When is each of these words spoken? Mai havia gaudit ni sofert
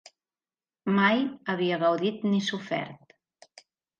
Mai 0.99 1.19
havia 1.53 1.77
gaudit 1.85 2.27
ni 2.31 2.39
sofert 2.47 3.15